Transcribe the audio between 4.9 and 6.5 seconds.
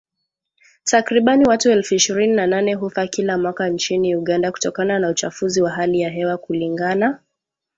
na uchafuzi wa hali ya hewa